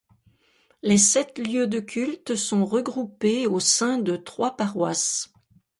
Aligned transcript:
Les 0.81 0.97
sept 0.97 1.37
lieux 1.37 1.67
de 1.67 1.79
culte 1.79 2.35
sont 2.35 2.65
regroupés 2.65 3.45
au 3.45 3.59
sein 3.59 3.99
de 3.99 4.15
trois 4.15 4.57
paroisses. 4.57 5.31